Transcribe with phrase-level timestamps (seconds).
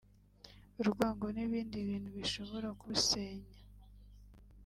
[0.81, 3.57] urwango n’ibindi bintu bishobora kurusenya